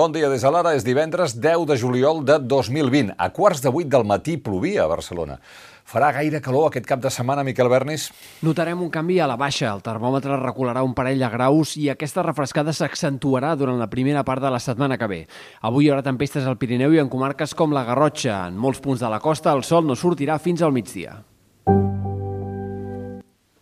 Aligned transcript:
Bon 0.00 0.08
dia 0.08 0.30
des 0.32 0.40
de 0.40 0.48
l'ara, 0.48 0.70
és 0.72 0.80
divendres 0.80 1.34
10 1.36 1.66
de 1.68 1.74
juliol 1.76 2.22
de 2.24 2.38
2020. 2.40 3.10
A 3.20 3.26
quarts 3.36 3.60
de 3.60 3.68
8 3.68 3.90
del 3.92 4.06
matí 4.08 4.38
plovia 4.40 4.86
a 4.86 4.88
Barcelona. 4.88 5.36
Farà 5.84 6.08
gaire 6.16 6.40
calor 6.40 6.70
aquest 6.70 6.86
cap 6.88 7.02
de 7.04 7.10
setmana, 7.12 7.44
Miquel 7.44 7.68
Bernis? 7.68 8.06
Notarem 8.40 8.80
un 8.80 8.88
canvi 8.88 9.18
a 9.20 9.28
la 9.28 9.36
baixa. 9.36 9.68
El 9.68 9.84
termòmetre 9.84 10.40
recularà 10.40 10.80
un 10.86 10.94
parell 10.96 11.20
de 11.20 11.28
graus 11.28 11.74
i 11.76 11.90
aquesta 11.92 12.24
refrescada 12.24 12.72
s'accentuarà 12.72 13.52
durant 13.60 13.76
la 13.76 13.90
primera 13.92 14.24
part 14.24 14.40
de 14.40 14.48
la 14.48 14.62
setmana 14.64 14.96
que 14.96 15.10
ve. 15.10 15.26
Avui 15.60 15.84
hi 15.84 15.92
haurà 15.92 16.06
tempestes 16.06 16.48
al 16.48 16.56
Pirineu 16.56 16.96
i 16.96 17.02
en 17.04 17.12
comarques 17.12 17.52
com 17.52 17.76
la 17.76 17.84
Garrotxa. 17.84 18.46
En 18.48 18.56
molts 18.56 18.80
punts 18.80 19.04
de 19.04 19.12
la 19.12 19.20
costa 19.20 19.52
el 19.52 19.68
sol 19.68 19.84
no 19.84 20.00
sortirà 20.00 20.40
fins 20.40 20.64
al 20.64 20.72
migdia. 20.72 21.18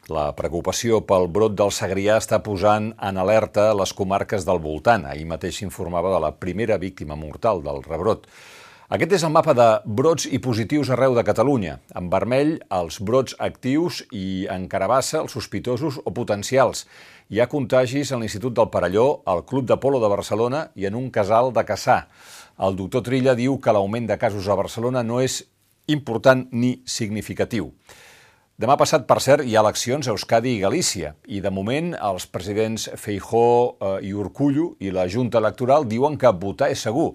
La 0.08 0.30
preocupació 0.32 1.02
pel 1.04 1.26
brot 1.28 1.52
del 1.52 1.68
Segrià 1.68 2.14
està 2.16 2.38
posant 2.40 2.86
en 3.04 3.18
alerta 3.20 3.66
les 3.76 3.90
comarques 3.92 4.46
del 4.48 4.56
voltant. 4.64 5.04
Ahir 5.04 5.26
mateix 5.28 5.58
s'informava 5.60 6.14
de 6.14 6.20
la 6.24 6.30
primera 6.32 6.78
víctima 6.80 7.12
mortal 7.12 7.60
del 7.66 7.82
rebrot. 7.84 8.24
Aquest 8.88 9.12
és 9.18 9.26
el 9.28 9.34
mapa 9.34 9.52
de 9.52 9.66
brots 9.84 10.24
i 10.24 10.40
positius 10.40 10.88
arreu 10.96 11.12
de 11.12 11.26
Catalunya. 11.28 11.76
En 11.92 12.08
vermell, 12.08 12.54
els 12.72 13.02
brots 13.04 13.36
actius 13.36 14.00
i 14.08 14.46
en 14.48 14.64
carabassa, 14.72 15.20
els 15.20 15.36
sospitosos 15.36 16.00
o 16.00 16.14
potencials. 16.16 16.86
Hi 17.28 17.44
ha 17.44 17.50
contagis 17.52 18.08
a 18.08 18.16
l'Institut 18.16 18.56
del 18.56 18.72
Parelló, 18.72 19.20
al 19.28 19.44
Club 19.44 19.68
de 19.68 19.76
Polo 19.76 20.00
de 20.00 20.08
Barcelona 20.08 20.70
i 20.72 20.88
en 20.88 20.96
un 20.96 21.12
casal 21.12 21.52
de 21.52 21.68
Caçà. 21.68 22.06
El 22.56 22.80
doctor 22.80 23.04
Trilla 23.04 23.36
diu 23.36 23.60
que 23.60 23.76
l'augment 23.76 24.08
de 24.08 24.16
casos 24.16 24.48
a 24.48 24.56
Barcelona 24.56 25.04
no 25.04 25.20
és 25.20 25.42
important 25.92 26.48
ni 26.48 26.78
significatiu. 26.88 27.74
Demà 28.58 28.74
passat, 28.74 29.04
per 29.06 29.20
cert, 29.22 29.44
hi 29.46 29.52
ha 29.54 29.60
eleccions 29.62 30.08
a 30.08 30.10
Euskadi 30.10 30.56
i 30.56 30.62
Galícia 30.64 31.12
i 31.30 31.38
de 31.38 31.50
moment 31.54 31.92
els 31.94 32.24
presidents 32.26 32.88
Feijó 32.98 33.42
eh, 33.70 33.90
i 34.08 34.10
Urcullo 34.10 34.72
i 34.82 34.90
la 34.90 35.04
Junta 35.06 35.38
Electoral 35.38 35.84
diuen 35.86 36.16
que 36.18 36.32
votar 36.42 36.66
és 36.74 36.80
segur, 36.82 37.12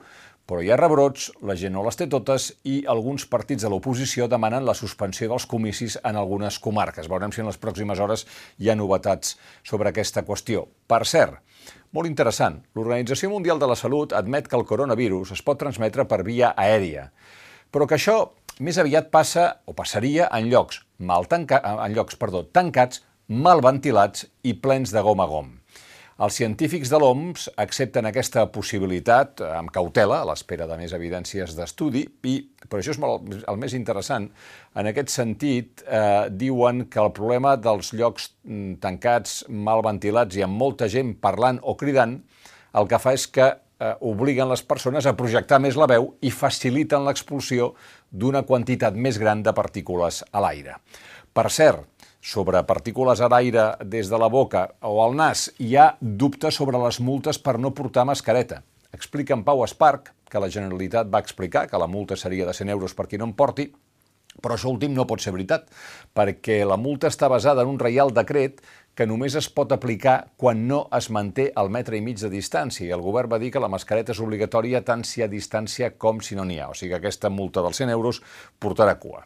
però 0.47 0.61
hi 0.63 0.69
ha 0.71 0.77
rebrots, 0.79 1.25
la 1.43 1.57
gent 1.59 1.73
no 1.75 1.83
les 1.83 1.99
té 1.99 2.07
totes 2.07 2.45
i 2.63 2.77
alguns 2.87 3.25
partits 3.27 3.65
de 3.67 3.71
l'oposició 3.73 4.29
demanen 4.31 4.63
la 4.63 4.75
suspensió 4.79 5.27
dels 5.33 5.43
comicis 5.51 5.97
en 5.99 6.15
algunes 6.21 6.61
comarques. 6.63 7.09
Veurem 7.11 7.35
si 7.35 7.43
en 7.43 7.51
les 7.51 7.59
pròximes 7.59 7.99
hores 7.99 8.23
hi 8.55 8.71
ha 8.71 8.77
novetats 8.79 9.35
sobre 9.67 9.91
aquesta 9.91 10.23
qüestió. 10.23 10.63
Per 10.87 11.01
cert, 11.03 11.41
molt 11.91 12.07
interessant, 12.07 12.61
l'Organització 12.71 13.33
Mundial 13.35 13.59
de 13.59 13.67
la 13.67 13.75
Salut 13.75 14.15
admet 14.15 14.47
que 14.47 14.55
el 14.55 14.63
coronavirus 14.71 15.35
es 15.35 15.43
pot 15.43 15.59
transmetre 15.59 16.07
per 16.07 16.21
via 16.23 16.55
aèria, 16.55 17.09
però 17.67 17.83
que 17.83 17.99
això 17.99 18.31
més 18.63 18.77
aviat 18.77 19.11
passa 19.11 19.47
o 19.65 19.73
passaria 19.75 20.31
en 20.31 20.47
llocs, 20.51 20.83
mal 21.05 21.27
tanca, 21.31 21.59
en 21.85 21.95
llocs 21.95 22.17
perdó, 22.19 22.45
tancats, 22.55 23.03
mal 23.27 23.63
ventilats 23.63 24.27
i 24.43 24.55
plens 24.59 24.93
de 24.93 25.03
gom 25.03 25.21
a 25.23 25.27
gom. 25.29 25.51
Els 26.23 26.35
científics 26.37 26.91
de 26.93 26.99
l'OMS 27.01 27.47
accepten 27.57 28.05
aquesta 28.05 28.43
possibilitat 28.53 29.41
amb 29.47 29.71
cautela, 29.73 30.19
a 30.21 30.27
l'espera 30.29 30.67
de 30.69 30.77
més 30.77 30.93
evidències 30.93 31.55
d'estudi, 31.57 32.03
i, 32.29 32.35
però 32.67 32.79
això 32.79 32.93
és 32.93 32.99
molt, 33.01 33.33
el 33.49 33.57
més 33.59 33.73
interessant, 33.73 34.27
en 34.77 34.89
aquest 34.91 35.09
sentit, 35.09 35.81
eh, 35.87 36.29
diuen 36.29 36.85
que 36.93 37.01
el 37.01 37.09
problema 37.17 37.55
dels 37.57 37.91
llocs 37.97 38.29
mm, 38.45 38.77
tancats, 38.83 39.41
mal 39.49 39.81
ventilats 39.85 40.37
i 40.37 40.45
amb 40.45 40.59
molta 40.59 40.87
gent 40.87 41.15
parlant 41.23 41.59
o 41.63 41.73
cridant, 41.81 42.19
el 42.77 42.89
que 42.89 43.01
fa 43.01 43.17
és 43.17 43.25
que 43.29 43.49
eh, 43.83 43.95
obliguen 43.99 44.49
les 44.49 44.63
persones 44.63 45.05
a 45.05 45.15
projectar 45.19 45.59
més 45.59 45.77
la 45.79 45.89
veu 45.91 46.13
i 46.23 46.31
faciliten 46.31 47.03
l'expulsió 47.07 47.73
d'una 48.09 48.43
quantitat 48.47 48.95
més 48.95 49.19
gran 49.19 49.43
de 49.43 49.53
partícules 49.53 50.23
a 50.31 50.43
l'aire. 50.43 50.79
Per 51.33 51.49
cert, 51.51 51.87
sobre 52.23 52.61
partícules 52.63 53.19
a 53.19 53.27
l'aire 53.27 53.73
des 53.83 54.09
de 54.09 54.19
la 54.19 54.29
boca 54.31 54.67
o 54.87 55.01
al 55.03 55.17
nas, 55.19 55.49
hi 55.59 55.75
ha 55.75 55.93
dubtes 55.99 56.55
sobre 56.55 56.79
les 56.79 57.01
multes 57.03 57.39
per 57.39 57.57
no 57.59 57.73
portar 57.75 58.05
mascareta. 58.07 58.61
Explica 58.93 59.35
en 59.35 59.43
Pau 59.43 59.63
Esparc 59.65 60.13
que 60.31 60.39
la 60.39 60.51
Generalitat 60.53 61.09
va 61.11 61.21
explicar 61.21 61.67
que 61.67 61.81
la 61.81 61.89
multa 61.89 62.15
seria 62.15 62.45
de 62.47 62.53
100 62.53 62.69
euros 62.69 62.95
per 62.95 63.09
qui 63.09 63.19
no 63.19 63.27
en 63.27 63.33
porti, 63.35 63.67
però 64.41 64.55
això 64.55 64.71
últim 64.71 64.93
no 64.95 65.05
pot 65.09 65.21
ser 65.21 65.33
veritat, 65.35 65.67
perquè 66.15 66.63
la 66.65 66.77
multa 66.79 67.11
està 67.11 67.29
basada 67.29 67.61
en 67.65 67.73
un 67.73 67.79
reial 67.81 68.13
decret 68.13 68.63
que 68.93 69.07
només 69.09 69.35
es 69.35 69.49
pot 69.49 69.71
aplicar 69.73 70.29
quan 70.37 70.67
no 70.69 70.83
es 70.93 71.09
manté 71.09 71.49
el 71.57 71.71
metre 71.73 71.97
i 71.97 72.01
mig 72.05 72.19
de 72.21 72.29
distància. 72.29 72.85
I 72.85 72.93
el 72.93 73.01
govern 73.01 73.31
va 73.31 73.41
dir 73.41 73.49
que 73.53 73.61
la 73.61 73.71
mascareta 73.71 74.13
és 74.13 74.21
obligatòria 74.21 74.83
tant 74.85 75.05
si 75.07 75.21
hi 75.21 75.25
ha 75.25 75.31
distància 75.31 75.95
com 75.97 76.21
si 76.21 76.37
no 76.37 76.45
n'hi 76.45 76.59
ha. 76.61 76.69
O 76.69 76.77
sigui 76.77 76.93
que 76.93 77.01
aquesta 77.01 77.33
multa 77.33 77.65
dels 77.65 77.81
100 77.81 77.95
euros 77.95 78.21
portarà 78.61 78.99
cua. 79.01 79.25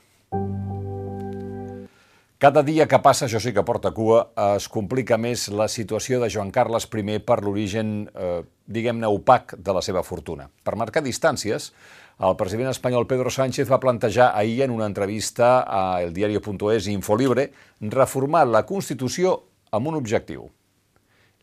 Cada 2.37 2.61
dia 2.61 2.85
que 2.85 2.99
passa, 3.01 3.25
això 3.25 3.39
sí 3.41 3.49
que 3.49 3.63
porta 3.65 3.89
cua, 3.97 4.27
es 4.53 4.67
complica 4.69 5.17
més 5.17 5.47
la 5.49 5.65
situació 5.67 6.19
de 6.21 6.29
Joan 6.29 6.51
Carles 6.53 6.85
I 6.85 7.17
per 7.17 7.41
l'origen, 7.41 8.11
eh, 8.13 8.43
diguem-ne, 8.67 9.07
opac 9.07 9.55
de 9.57 9.73
la 9.73 9.81
seva 9.81 10.03
fortuna. 10.03 10.47
Per 10.63 10.75
marcar 10.75 11.01
distàncies, 11.01 11.71
el 12.19 12.35
president 12.37 12.69
espanyol 12.69 13.07
Pedro 13.07 13.29
Sánchez 13.29 13.67
va 13.69 13.79
plantejar 13.79 14.31
ahir 14.37 14.61
en 14.61 14.71
una 14.71 14.85
entrevista 14.85 15.65
a 15.67 16.01
El 16.03 16.13
Diario.es 16.13 16.87
i 16.87 16.93
Infolibre 16.93 17.51
reformar 17.81 18.45
la 18.45 18.65
Constitució 18.65 19.46
amb 19.71 19.87
un 19.87 19.99
objectiu 19.99 20.49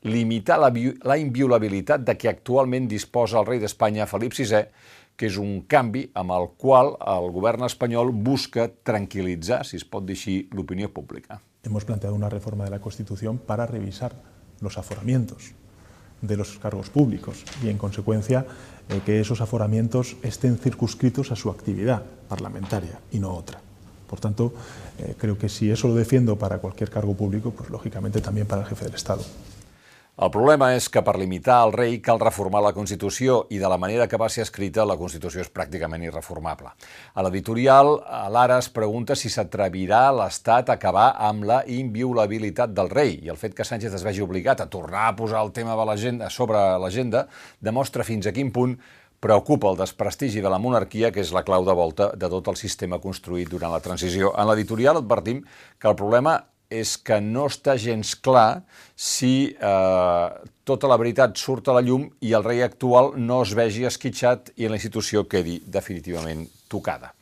limitar 0.04 0.58
la, 0.60 0.70
la 1.08 1.16
inviolabilitat 1.16 2.04
de 2.04 2.14
què 2.20 2.28
actualment 2.28 2.86
disposa 2.88 3.40
el 3.40 3.48
rei 3.48 3.60
d'Espanya, 3.60 4.06
Felip 4.06 4.36
VI, 4.36 4.66
que 5.16 5.28
és 5.30 5.38
un 5.40 5.62
canvi 5.70 6.04
amb 6.18 6.34
el 6.34 6.50
qual 6.60 6.94
el 6.98 7.30
govern 7.32 7.64
espanyol 7.66 8.12
busca 8.12 8.68
tranquil·litzar, 8.68 9.62
si 9.64 9.78
es 9.80 9.86
pot 9.88 10.04
dir 10.04 10.18
així, 10.18 10.36
l'opinió 10.52 10.90
pública. 10.92 11.40
Hemos 11.64 11.86
planteado 11.88 12.16
una 12.16 12.28
reforma 12.28 12.64
de 12.64 12.70
la 12.70 12.80
Constitución 12.80 13.38
para 13.38 13.66
revisar 13.66 14.12
los 14.60 14.76
aforamientos 14.76 15.52
de 16.20 16.36
los 16.36 16.58
cargos 16.58 16.90
públicos 16.90 17.44
y, 17.62 17.68
en 17.68 17.78
consecuencia, 17.78 18.46
eh, 18.88 19.00
que 19.04 19.20
esos 19.20 19.40
aforamientos 19.40 20.16
estén 20.22 20.58
circunscritos 20.58 21.30
a 21.32 21.36
su 21.36 21.50
actividad 21.50 22.02
parlamentaria 22.28 23.00
y 23.12 23.18
no 23.18 23.34
otra. 23.34 23.60
Por 24.14 24.20
tanto, 24.20 24.54
eh, 25.00 25.16
creo 25.18 25.36
que 25.36 25.48
si 25.48 25.72
eso 25.72 25.88
lo 25.88 25.96
defiendo 25.96 26.38
para 26.38 26.58
cualquier 26.58 26.88
cargo 26.88 27.14
público, 27.14 27.50
pues 27.50 27.68
lógicamente 27.68 28.20
también 28.20 28.46
para 28.46 28.62
el 28.62 28.68
jefe 28.68 28.84
del 28.84 28.94
Estado. 28.94 29.24
El 30.14 30.30
problema 30.30 30.68
és 30.76 30.86
que 30.86 31.00
per 31.02 31.16
limitar 31.18 31.56
el 31.66 31.72
rei 31.74 31.96
cal 31.98 32.20
reformar 32.22 32.60
la 32.62 32.70
Constitució 32.70 33.48
i 33.50 33.58
de 33.58 33.66
la 33.66 33.80
manera 33.82 34.06
que 34.06 34.20
va 34.22 34.28
ser 34.30 34.44
escrita 34.44 34.84
la 34.86 34.94
Constitució 34.94 35.42
és 35.42 35.50
pràcticament 35.50 36.04
irreformable. 36.06 36.70
A 37.18 37.24
l'editorial, 37.26 37.96
l'Ara 38.30 38.60
es 38.62 38.70
pregunta 38.70 39.18
si 39.18 39.26
s'atrevirà 39.26 40.04
l'Estat 40.14 40.70
a 40.70 40.78
acabar 40.78 41.08
amb 41.18 41.42
la 41.50 41.64
inviolabilitat 41.66 42.70
del 42.70 42.94
rei 42.94 43.18
i 43.26 43.34
el 43.34 43.40
fet 43.40 43.58
que 43.58 43.66
Sánchez 43.66 43.98
es 43.98 44.06
vegi 44.06 44.22
obligat 44.22 44.62
a 44.62 44.70
tornar 44.70 45.08
a 45.08 45.16
posar 45.18 45.42
el 45.42 45.50
tema 45.50 45.74
sobre 46.30 46.62
l'agenda 46.78 47.26
demostra 47.58 48.06
fins 48.06 48.30
a 48.30 48.32
quin 48.32 48.54
punt 48.54 48.78
preocupa 49.24 49.70
el 49.72 49.78
desprestigi 49.80 50.42
de 50.44 50.50
la 50.52 50.60
monarquia, 50.60 51.10
que 51.12 51.22
és 51.24 51.32
la 51.32 51.44
clau 51.46 51.64
de 51.64 51.74
volta 51.76 52.10
de 52.12 52.28
tot 52.28 52.50
el 52.52 52.58
sistema 52.60 53.00
construït 53.00 53.48
durant 53.48 53.72
la 53.72 53.80
transició. 53.84 54.34
En 54.36 54.50
l'editorial 54.50 55.00
advertim 55.00 55.40
que 55.80 55.88
el 55.88 55.96
problema 55.96 56.42
és 56.74 56.96
que 56.98 57.20
no 57.24 57.46
està 57.48 57.76
gens 57.80 58.14
clar 58.24 58.64
si 58.96 59.52
eh, 59.52 60.28
tota 60.64 60.90
la 60.90 60.98
veritat 61.00 61.36
surt 61.40 61.68
a 61.68 61.76
la 61.76 61.84
llum 61.84 62.08
i 62.24 62.34
el 62.36 62.44
rei 62.44 62.64
actual 62.66 63.14
no 63.16 63.42
es 63.44 63.54
vegi 63.56 63.86
esquitxat 63.88 64.54
i 64.56 64.68
la 64.68 64.80
institució 64.80 65.24
quedi 65.28 65.60
definitivament 65.64 66.48
tocada. 66.68 67.14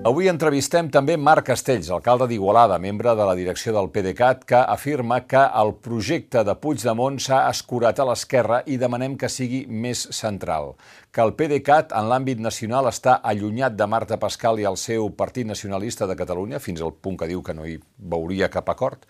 Avui 0.00 0.30
entrevistem 0.30 0.86
també 0.88 1.18
Marc 1.20 1.44
Castells, 1.50 1.90
alcalde 1.92 2.24
d'Igualada, 2.30 2.78
membre 2.80 3.12
de 3.12 3.24
la 3.28 3.34
direcció 3.36 3.74
del 3.76 3.90
PDeCAT, 3.92 4.46
que 4.48 4.56
afirma 4.56 5.18
que 5.28 5.42
el 5.60 5.74
projecte 5.84 6.40
de 6.40 6.54
Puigdemont 6.56 7.18
s'ha 7.20 7.42
escurat 7.50 8.00
a 8.00 8.06
l'esquerra 8.08 8.62
i 8.64 8.78
demanem 8.80 9.18
que 9.20 9.28
sigui 9.28 9.66
més 9.68 10.06
central. 10.16 10.72
Que 11.12 11.20
el 11.20 11.34
PDeCAT, 11.36 11.92
en 11.92 12.08
l'àmbit 12.08 12.40
nacional, 12.40 12.88
està 12.88 13.18
allunyat 13.20 13.76
de 13.76 13.88
Marta 13.92 14.16
Pascal 14.16 14.62
i 14.62 14.64
el 14.70 14.80
seu 14.80 15.10
Partit 15.18 15.44
Nacionalista 15.46 16.08
de 16.08 16.16
Catalunya, 16.16 16.62
fins 16.64 16.80
al 16.80 16.96
punt 16.96 17.20
que 17.20 17.28
diu 17.28 17.44
que 17.44 17.58
no 17.58 17.68
hi 17.68 17.76
veuria 17.98 18.48
cap 18.48 18.72
acord, 18.72 19.04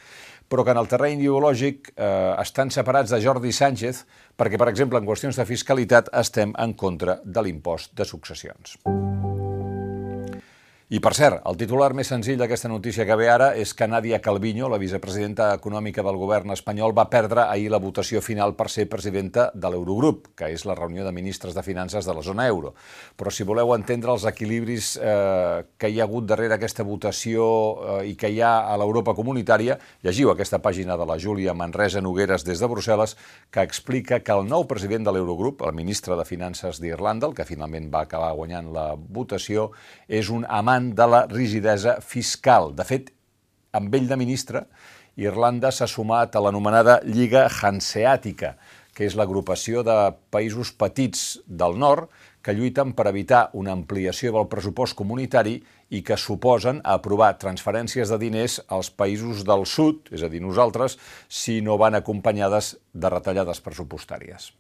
però 0.50 0.64
que 0.66 0.74
en 0.74 0.82
el 0.82 0.90
terreny 0.90 1.22
ideològic 1.22 1.92
eh, 1.94 2.34
estan 2.42 2.74
separats 2.74 3.14
de 3.14 3.22
Jordi 3.22 3.54
Sánchez 3.54 4.02
perquè, 4.34 4.58
per 4.58 4.72
exemple, 4.74 4.98
en 4.98 5.06
qüestions 5.06 5.38
de 5.38 5.46
fiscalitat 5.46 6.10
estem 6.18 6.56
en 6.58 6.74
contra 6.74 7.20
de 7.22 7.46
l'impost 7.46 7.94
de 7.94 8.08
successions. 8.10 8.80
I 10.90 10.98
per 10.98 11.12
cert, 11.14 11.44
el 11.46 11.54
titular 11.54 11.92
més 11.94 12.08
senzill 12.10 12.40
d'aquesta 12.40 12.66
notícia 12.66 13.04
que 13.06 13.14
ve 13.14 13.28
ara 13.30 13.52
és 13.54 13.70
que 13.78 13.86
Nadia 13.86 14.18
Calviño, 14.18 14.66
la 14.66 14.78
vicepresidenta 14.82 15.52
econòmica 15.54 16.02
del 16.02 16.16
govern 16.18 16.50
espanyol, 16.50 16.90
va 16.98 17.04
perdre 17.06 17.44
ahir 17.44 17.68
la 17.70 17.78
votació 17.78 18.18
final 18.18 18.56
per 18.58 18.66
ser 18.74 18.88
presidenta 18.90 19.44
de 19.54 19.70
l'Eurogrup, 19.70 20.32
que 20.34 20.48
és 20.50 20.64
la 20.66 20.74
reunió 20.74 21.04
de 21.06 21.12
ministres 21.14 21.54
de 21.54 21.62
finances 21.62 22.08
de 22.08 22.16
la 22.16 22.24
zona 22.26 22.48
euro. 22.50 22.72
Però 23.14 23.30
si 23.30 23.46
voleu 23.46 23.70
entendre 23.76 24.10
els 24.10 24.24
equilibris 24.26 24.96
eh, 24.98 25.62
que 25.78 25.92
hi 25.92 26.00
ha 26.00 26.08
hagut 26.08 26.26
darrere 26.26 26.58
aquesta 26.58 26.82
votació 26.82 27.46
eh, 28.00 28.10
i 28.10 28.16
que 28.18 28.32
hi 28.34 28.42
ha 28.42 28.50
a 28.72 28.74
l'Europa 28.82 29.14
comunitària, 29.14 29.78
llegiu 30.02 30.34
aquesta 30.34 30.58
pàgina 30.58 30.98
de 30.98 31.06
la 31.06 31.20
Júlia 31.22 31.54
Manresa 31.54 32.02
Nogueres 32.02 32.42
des 32.42 32.58
de 32.58 32.66
Brussel·les, 32.74 33.14
que 33.54 33.62
explica 33.62 34.24
que 34.26 34.34
el 34.34 34.50
nou 34.50 34.66
president 34.66 35.06
de 35.06 35.14
l'Eurogrup, 35.14 35.62
el 35.62 35.78
ministre 35.78 36.18
de 36.18 36.26
Finances 36.26 36.82
d'Irlanda, 36.82 37.30
el 37.30 37.38
que 37.38 37.46
finalment 37.46 37.92
va 37.94 38.02
acabar 38.10 38.34
guanyant 38.34 38.74
la 38.74 38.90
votació, 38.98 39.70
és 40.10 40.34
un 40.34 40.42
amant 40.50 40.79
davant 40.80 40.94
de 40.94 41.06
la 41.06 41.26
rigidesa 41.26 42.00
fiscal. 42.00 42.74
De 42.74 42.84
fet, 42.84 43.10
amb 43.72 43.94
ell 43.94 44.08
de 44.08 44.16
ministre, 44.16 44.66
Irlanda 45.16 45.70
s'ha 45.70 45.86
sumat 45.86 46.34
a 46.34 46.40
l'anomenada 46.40 47.00
Lliga 47.04 47.48
Hanseàtica, 47.48 48.56
que 48.94 49.06
és 49.06 49.14
l'agrupació 49.16 49.82
de 49.82 50.12
països 50.30 50.72
petits 50.72 51.40
del 51.46 51.78
nord 51.78 52.08
que 52.42 52.54
lluiten 52.56 52.94
per 52.96 53.06
evitar 53.08 53.50
una 53.52 53.72
ampliació 53.72 54.32
del 54.32 54.48
pressupost 54.48 54.96
comunitari 54.96 55.60
i 55.90 56.02
que 56.02 56.16
suposen 56.16 56.80
aprovar 56.84 57.36
transferències 57.38 58.08
de 58.08 58.18
diners 58.18 58.60
als 58.68 58.90
països 58.90 59.44
del 59.44 59.66
sud, 59.66 60.08
és 60.10 60.22
a 60.22 60.28
dir, 60.28 60.40
nosaltres, 60.40 60.96
si 61.28 61.60
no 61.60 61.76
van 61.76 61.98
acompanyades 61.98 62.76
de 62.92 63.12
retallades 63.12 63.60
pressupostàries 63.60 64.54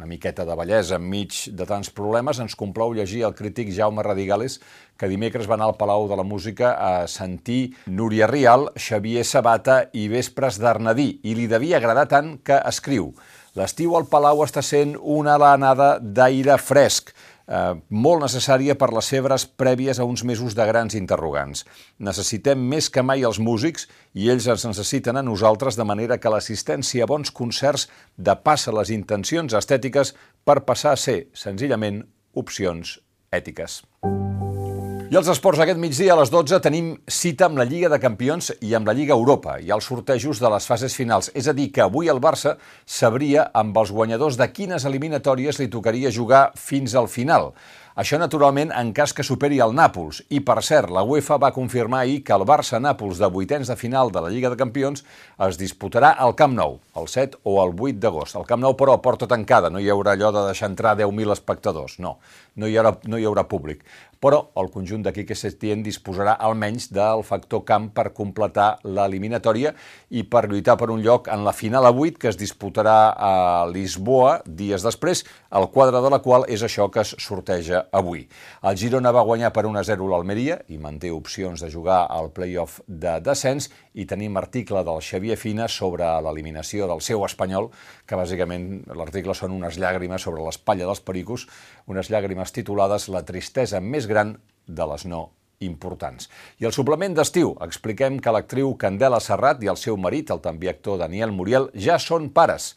una 0.00 0.08
miqueta 0.08 0.46
de 0.48 0.54
bellesa 0.56 0.96
enmig 0.96 1.34
de 1.52 1.64
tants 1.68 1.90
problemes, 1.92 2.38
ens 2.40 2.56
complou 2.56 2.94
llegir 2.96 3.20
el 3.26 3.34
crític 3.36 3.68
Jaume 3.76 4.00
Radigales, 4.02 4.56
que 4.96 5.10
dimecres 5.10 5.48
va 5.48 5.58
anar 5.58 5.68
al 5.68 5.76
Palau 5.76 6.06
de 6.08 6.16
la 6.16 6.24
Música 6.24 6.70
a 6.72 7.04
sentir 7.04 7.74
Núria 7.84 8.28
Rial, 8.30 8.70
Xavier 8.80 9.26
Sabata 9.28 9.82
i 9.92 10.06
Vespres 10.08 10.56
d'Arnadí, 10.62 11.10
i 11.20 11.36
li 11.36 11.44
devia 11.52 11.76
agradar 11.76 12.06
tant 12.08 12.38
que 12.40 12.56
escriu. 12.72 13.12
L'estiu 13.60 13.92
al 13.98 14.08
Palau 14.08 14.40
està 14.46 14.62
sent 14.64 14.96
una 14.96 15.34
alanada 15.36 15.98
d'aire 16.00 16.56
fresc, 16.56 17.12
eh, 17.48 17.74
molt 17.90 18.24
necessària 18.24 18.76
per 18.78 18.90
les 18.94 19.10
febres 19.12 19.46
prèvies 19.46 20.00
a 20.00 20.06
uns 20.08 20.24
mesos 20.24 20.56
de 20.58 20.66
grans 20.68 20.96
interrogants. 20.98 21.64
Necessitem 21.98 22.60
més 22.72 22.90
que 22.90 23.02
mai 23.02 23.26
els 23.26 23.40
músics 23.42 23.88
i 24.14 24.30
ells 24.32 24.48
ens 24.50 24.66
necessiten 24.68 25.16
a 25.16 25.26
nosaltres 25.26 25.78
de 25.80 25.86
manera 25.86 26.18
que 26.18 26.32
l'assistència 26.32 27.04
a 27.04 27.10
bons 27.10 27.30
concerts 27.30 27.88
depassa 28.16 28.74
les 28.76 28.90
intencions 28.94 29.54
estètiques 29.54 30.14
per 30.44 30.62
passar 30.64 30.96
a 30.96 31.00
ser, 31.00 31.24
senzillament, 31.34 32.04
opcions 32.34 32.98
ètiques. 33.32 33.82
I 35.10 35.16
els 35.18 35.26
esports 35.26 35.58
aquest 35.58 35.78
migdia 35.82 36.12
a 36.14 36.16
les 36.20 36.30
12 36.30 36.60
tenim 36.62 36.90
cita 37.10 37.48
amb 37.48 37.58
la 37.58 37.64
Lliga 37.66 37.88
de 37.90 37.96
Campions 37.98 38.52
i 38.62 38.76
amb 38.78 38.86
la 38.86 38.92
Lliga 38.94 39.16
Europa 39.16 39.56
i 39.58 39.72
els 39.74 39.88
sortejos 39.90 40.38
de 40.38 40.46
les 40.52 40.68
fases 40.70 40.94
finals. 40.94 41.32
És 41.34 41.48
a 41.50 41.54
dir, 41.58 41.72
que 41.74 41.82
avui 41.82 42.06
el 42.12 42.20
Barça 42.22 42.52
sabria 42.86 43.48
amb 43.50 43.74
els 43.82 43.90
guanyadors 43.90 44.38
de 44.38 44.46
quines 44.54 44.86
eliminatòries 44.86 45.58
li 45.58 45.66
tocaria 45.66 46.14
jugar 46.14 46.52
fins 46.54 46.94
al 46.94 47.10
final. 47.10 47.50
Això, 47.98 48.20
naturalment, 48.22 48.70
en 48.70 48.92
cas 48.94 49.10
que 49.10 49.24
superi 49.26 49.56
el 49.58 49.72
Nàpols. 49.74 50.20
I, 50.30 50.38
per 50.46 50.60
cert, 50.62 50.92
la 50.94 51.02
UEFA 51.02 51.40
va 51.42 51.50
confirmar 51.50 52.04
ahir 52.04 52.20
que 52.22 52.36
el 52.36 52.44
Barça-Nàpols 52.46 53.18
de 53.18 53.26
vuitens 53.34 53.66
de 53.66 53.74
final 53.74 54.12
de 54.14 54.22
la 54.22 54.30
Lliga 54.30 54.52
de 54.52 54.58
Campions 54.60 55.02
es 55.48 55.58
disputarà 55.58 56.12
al 56.14 56.36
Camp 56.38 56.54
Nou, 56.54 56.78
el 56.94 57.10
7 57.10 57.40
o 57.42 57.56
el 57.64 57.74
8 57.74 57.98
d'agost. 57.98 58.38
El 58.38 58.46
Camp 58.46 58.62
Nou, 58.62 58.76
però, 58.78 58.94
porta 59.02 59.26
tancada. 59.26 59.72
No 59.74 59.82
hi 59.82 59.90
haurà 59.90 60.14
allò 60.14 60.30
de 60.30 60.46
deixar 60.52 60.70
entrar 60.70 60.94
10.000 61.00 61.34
espectadors. 61.34 61.98
No, 61.98 62.20
no 62.54 62.70
hi 62.70 62.78
haurà, 62.78 62.94
no 63.10 63.18
hi 63.18 63.26
haurà 63.26 63.48
públic. 63.50 63.82
Però 64.20 64.38
el 64.60 64.68
conjunt 64.68 65.02
d'aquí 65.02 65.24
que 65.24 65.34
Setién 65.34 65.82
disposarà 65.82 66.34
almenys 66.44 66.90
del 66.92 67.22
factor 67.24 67.64
camp 67.64 67.88
per 67.96 68.10
completar 68.12 68.74
l'eliminatòria 68.84 69.72
i 70.12 70.26
per 70.28 70.44
lluitar 70.46 70.76
per 70.76 70.90
un 70.92 71.00
lloc 71.00 71.30
en 71.32 71.40
la 71.46 71.54
final 71.56 71.88
a 71.88 71.92
8 71.94 72.20
que 72.20 72.28
es 72.28 72.36
disputarà 72.36 72.98
a 73.16 73.32
Lisboa 73.72 74.42
dies 74.44 74.84
després, 74.84 75.24
el 75.56 75.70
quadre 75.72 76.04
de 76.04 76.12
la 76.12 76.20
qual 76.20 76.44
és 76.52 76.60
això 76.62 76.90
que 76.92 77.00
es 77.00 77.14
sorteja 77.16 77.79
avui. 77.92 78.26
El 78.66 78.76
Girona 78.80 79.12
va 79.14 79.24
guanyar 79.26 79.52
per 79.54 79.64
1-0 79.68 80.08
l'Almeria 80.10 80.60
i 80.68 80.78
manté 80.78 81.10
opcions 81.14 81.62
de 81.64 81.70
jugar 81.72 82.04
al 82.10 82.30
play-off 82.36 82.80
de 82.86 83.16
descens 83.24 83.70
i 83.94 84.06
tenim 84.06 84.36
article 84.40 84.84
del 84.86 85.02
Xavier 85.04 85.38
Fina 85.40 85.66
sobre 85.68 86.08
l'eliminació 86.24 86.86
del 86.90 87.02
seu 87.04 87.24
espanyol, 87.26 87.70
que 88.06 88.18
bàsicament 88.18 88.70
l'article 88.94 89.34
són 89.34 89.56
unes 89.56 89.80
llàgrimes 89.80 90.22
sobre 90.22 90.44
l'espatlla 90.44 90.88
dels 90.88 91.04
pericos, 91.04 91.48
unes 91.86 92.12
llàgrimes 92.12 92.52
titulades 92.52 93.08
La 93.08 93.24
tristesa 93.26 93.80
més 93.80 94.08
gran 94.10 94.36
de 94.66 94.86
les 94.92 95.06
no 95.06 95.30
importants. 95.60 96.30
I 96.58 96.66
el 96.68 96.74
suplement 96.74 97.14
d'estiu, 97.16 97.52
expliquem 97.64 98.18
que 98.22 98.32
l'actriu 98.32 98.72
Candela 98.80 99.20
Serrat 99.20 99.62
i 99.64 99.70
el 99.72 99.78
seu 99.80 99.98
marit, 100.00 100.32
el 100.32 100.40
també 100.44 100.70
actor 100.72 100.98
Daniel 101.00 101.34
Muriel, 101.36 101.68
ja 101.76 101.98
són 102.00 102.30
pares. 102.32 102.74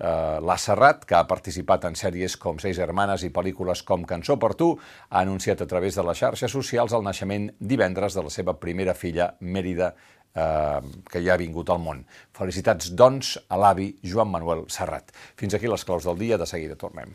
Eh, 0.00 0.40
la 0.40 0.56
Serrat, 0.56 1.04
que 1.04 1.18
ha 1.18 1.26
participat 1.28 1.84
en 1.90 1.98
sèries 1.98 2.38
com 2.40 2.60
Seis 2.62 2.78
Hermanes 2.80 3.26
i 3.26 3.32
pel·lícules 3.34 3.82
com 3.84 4.06
Cançó 4.08 4.38
per 4.40 4.54
tu, 4.56 4.70
ha 5.10 5.20
anunciat 5.20 5.60
a 5.60 5.68
través 5.68 5.98
de 5.98 6.06
les 6.08 6.22
xarxes 6.22 6.56
socials 6.56 6.94
el 6.96 7.04
naixement 7.04 7.50
divendres 7.60 8.16
de 8.16 8.24
la 8.24 8.32
seva 8.32 8.56
primera 8.56 8.94
filla, 8.96 9.34
Mèrida, 9.40 9.92
eh, 10.32 10.80
que 11.10 11.20
ja 11.20 11.34
ha 11.34 11.42
vingut 11.42 11.68
al 11.68 11.82
món. 11.84 12.06
Felicitats, 12.36 12.94
doncs, 12.96 13.36
a 13.48 13.60
l'avi 13.60 13.92
Joan 14.00 14.32
Manuel 14.32 14.64
Serrat. 14.72 15.12
Fins 15.36 15.54
aquí 15.54 15.68
les 15.68 15.84
claus 15.84 16.08
del 16.08 16.18
dia, 16.18 16.40
de 16.40 16.48
seguida 16.48 16.80
tornem. 16.80 17.12